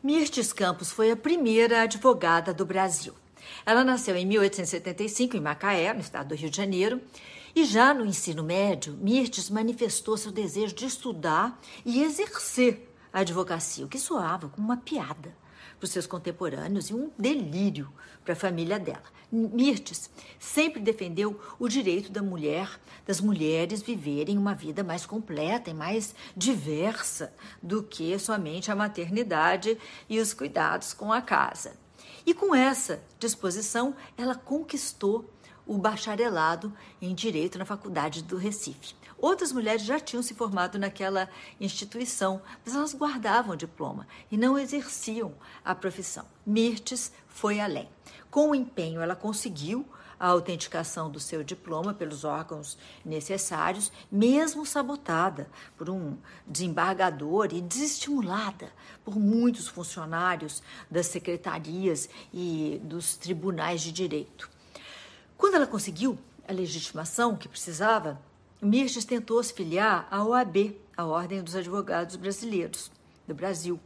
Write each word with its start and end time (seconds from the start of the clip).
Mirtes 0.00 0.52
Campos 0.52 0.92
foi 0.92 1.10
a 1.10 1.16
primeira 1.16 1.82
advogada 1.82 2.54
do 2.54 2.64
Brasil. 2.64 3.12
Ela 3.66 3.82
nasceu 3.82 4.14
em 4.14 4.24
1875 4.24 5.36
em 5.36 5.40
Macaé, 5.40 5.92
no 5.92 6.00
estado 6.00 6.28
do 6.28 6.34
Rio 6.36 6.48
de 6.48 6.56
Janeiro, 6.56 7.00
e 7.54 7.64
já 7.64 7.92
no 7.92 8.06
ensino 8.06 8.44
médio, 8.44 8.96
Mirtes 9.00 9.50
manifestou 9.50 10.16
seu 10.16 10.30
desejo 10.30 10.72
de 10.72 10.86
estudar 10.86 11.60
e 11.84 12.00
exercer 12.00 12.88
a 13.12 13.20
advocacia, 13.20 13.84
o 13.84 13.88
que 13.88 13.98
soava 13.98 14.48
como 14.48 14.66
uma 14.66 14.76
piada 14.76 15.34
para 15.78 15.84
os 15.84 15.90
seus 15.90 16.06
contemporâneos 16.06 16.90
e 16.90 16.94
um 16.94 17.10
delírio 17.18 17.92
para 18.24 18.32
a 18.32 18.36
família 18.36 18.78
dela. 18.78 19.04
Mirtes 19.30 20.10
sempre 20.38 20.80
defendeu 20.80 21.38
o 21.58 21.68
direito 21.68 22.10
da 22.10 22.22
mulher, 22.22 22.80
das 23.06 23.20
mulheres 23.20 23.82
viverem 23.82 24.38
uma 24.38 24.54
vida 24.54 24.82
mais 24.82 25.06
completa 25.06 25.70
e 25.70 25.74
mais 25.74 26.14
diversa 26.36 27.32
do 27.62 27.82
que 27.82 28.18
somente 28.18 28.70
a 28.70 28.76
maternidade 28.76 29.78
e 30.08 30.18
os 30.18 30.32
cuidados 30.32 30.92
com 30.92 31.12
a 31.12 31.20
casa. 31.22 31.76
E 32.24 32.34
com 32.34 32.54
essa 32.54 33.02
disposição, 33.18 33.94
ela 34.16 34.34
conquistou 34.34 35.30
o 35.66 35.76
bacharelado 35.76 36.72
em 37.00 37.14
Direito 37.14 37.58
na 37.58 37.64
Faculdade 37.64 38.22
do 38.22 38.36
Recife. 38.36 38.94
Outras 39.20 39.52
mulheres 39.52 39.82
já 39.82 39.98
tinham 39.98 40.22
se 40.22 40.32
formado 40.32 40.78
naquela 40.78 41.28
instituição, 41.60 42.40
mas 42.64 42.74
elas 42.74 42.94
guardavam 42.94 43.54
o 43.54 43.56
diploma 43.56 44.06
e 44.30 44.36
não 44.36 44.56
exerciam 44.56 45.34
a 45.64 45.74
profissão. 45.74 46.24
Mirtes 46.46 47.12
foi 47.26 47.58
além. 47.58 47.88
Com 48.30 48.50
o 48.50 48.54
empenho, 48.54 49.00
ela 49.00 49.16
conseguiu 49.16 49.84
a 50.20 50.28
autenticação 50.28 51.10
do 51.10 51.20
seu 51.20 51.44
diploma 51.44 51.94
pelos 51.94 52.24
órgãos 52.24 52.76
necessários, 53.04 53.92
mesmo 54.10 54.66
sabotada 54.66 55.48
por 55.76 55.88
um 55.88 56.16
desembargador 56.46 57.48
e 57.52 57.60
desestimulada 57.60 58.72
por 59.04 59.16
muitos 59.16 59.68
funcionários 59.68 60.62
das 60.90 61.06
secretarias 61.06 62.08
e 62.32 62.80
dos 62.82 63.16
tribunais 63.16 63.80
de 63.80 63.92
direito. 63.92 64.50
Quando 65.36 65.54
ela 65.54 65.66
conseguiu 65.66 66.18
a 66.48 66.52
legitimação 66.52 67.36
que 67.36 67.48
precisava, 67.48 68.20
Mirtes 68.60 69.04
tentou 69.04 69.40
se 69.40 69.52
filiar 69.52 70.08
à 70.10 70.24
OAB, 70.24 70.74
a 70.96 71.04
Ordem 71.04 71.40
dos 71.40 71.54
Advogados 71.54 72.16
Brasileiros 72.16 72.90
do 73.26 73.32
Brasil. 73.32 73.78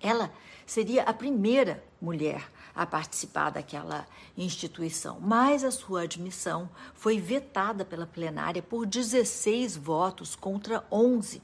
Ela 0.00 0.32
seria 0.64 1.02
a 1.02 1.12
primeira 1.12 1.84
mulher 2.00 2.50
a 2.74 2.86
participar 2.86 3.50
daquela 3.50 4.06
instituição, 4.34 5.20
mas 5.20 5.62
a 5.62 5.70
sua 5.70 6.02
admissão 6.02 6.70
foi 6.94 7.20
vetada 7.20 7.84
pela 7.84 8.06
plenária 8.06 8.62
por 8.62 8.86
16 8.86 9.76
votos 9.76 10.34
contra 10.34 10.82
11. 10.90 11.42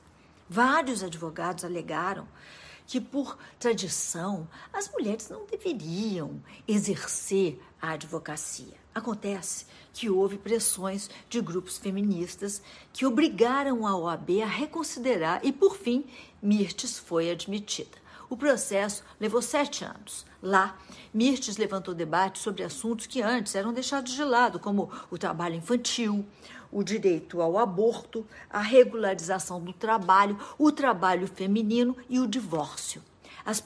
Vários 0.48 1.02
advogados 1.02 1.66
alegaram 1.66 2.26
que, 2.86 3.00
por 3.00 3.36
tradição, 3.58 4.48
as 4.72 4.88
mulheres 4.90 5.28
não 5.28 5.44
deveriam 5.46 6.42
exercer 6.66 7.60
a 7.80 7.90
advocacia. 7.90 8.74
Acontece 8.94 9.66
que 9.92 10.08
houve 10.08 10.38
pressões 10.38 11.10
de 11.28 11.40
grupos 11.40 11.76
feministas 11.76 12.62
que 12.92 13.04
obrigaram 13.04 13.86
a 13.86 13.96
OAB 13.96 14.42
a 14.42 14.46
reconsiderar 14.46 15.40
e, 15.42 15.52
por 15.52 15.76
fim, 15.76 16.04
Mirtes 16.40 16.98
foi 16.98 17.30
admitida. 17.30 18.06
O 18.28 18.36
processo 18.36 19.04
levou 19.20 19.40
sete 19.40 19.84
anos. 19.84 20.26
Lá, 20.42 20.76
Mirtes 21.14 21.56
levantou 21.56 21.94
debate 21.94 22.38
sobre 22.38 22.62
assuntos 22.62 23.06
que 23.06 23.22
antes 23.22 23.54
eram 23.54 23.72
deixados 23.72 24.12
de 24.12 24.24
lado, 24.24 24.58
como 24.58 24.90
o 25.10 25.18
trabalho 25.18 25.54
infantil, 25.54 26.26
o 26.70 26.82
direito 26.82 27.40
ao 27.40 27.58
aborto, 27.58 28.26
a 28.50 28.60
regularização 28.60 29.60
do 29.60 29.72
trabalho, 29.72 30.38
o 30.58 30.70
trabalho 30.72 31.26
feminino 31.26 31.96
e 32.08 32.20
o 32.20 32.26
divórcio. 32.26 33.02
As 33.44 33.62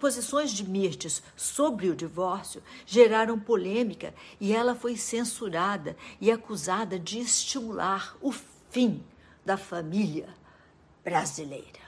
posições 0.00 0.50
de 0.50 0.68
Mirtes 0.68 1.22
sobre 1.36 1.88
o 1.88 1.94
divórcio 1.94 2.60
geraram 2.84 3.38
polêmica 3.38 4.12
e 4.40 4.52
ela 4.52 4.74
foi 4.74 4.96
censurada 4.96 5.96
e 6.20 6.30
acusada 6.30 6.98
de 6.98 7.20
estimular 7.20 8.16
o 8.20 8.32
fim 8.70 9.00
da 9.44 9.56
família 9.56 10.28
brasileira. 11.04 11.82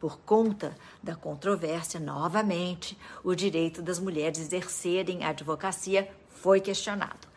Por 0.00 0.18
conta 0.18 0.76
da 1.00 1.14
controvérsia, 1.14 2.00
novamente, 2.00 2.98
o 3.22 3.36
direito 3.36 3.80
das 3.80 4.00
mulheres 4.00 4.40
exercerem 4.40 5.22
a 5.22 5.28
advocacia 5.28 6.10
foi 6.28 6.60
questionado. 6.60 7.28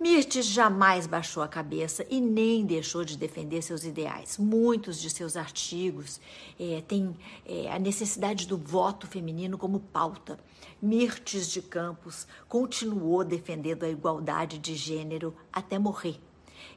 Mirtes 0.00 0.46
jamais 0.46 1.06
baixou 1.06 1.42
a 1.42 1.48
cabeça 1.48 2.06
e 2.08 2.22
nem 2.22 2.64
deixou 2.64 3.04
de 3.04 3.18
defender 3.18 3.60
seus 3.60 3.84
ideais. 3.84 4.38
Muitos 4.38 4.98
de 4.98 5.10
seus 5.10 5.36
artigos 5.36 6.18
é, 6.58 6.82
têm 6.88 7.14
é, 7.44 7.70
a 7.70 7.78
necessidade 7.78 8.46
do 8.46 8.56
voto 8.56 9.06
feminino 9.06 9.58
como 9.58 9.78
pauta. 9.78 10.40
Mirtes 10.80 11.50
de 11.50 11.60
Campos 11.60 12.26
continuou 12.48 13.22
defendendo 13.22 13.84
a 13.84 13.90
igualdade 13.90 14.56
de 14.56 14.74
gênero 14.74 15.36
até 15.52 15.78
morrer, 15.78 16.18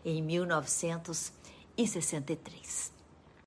em 0.04 0.22
1963. 0.22 2.93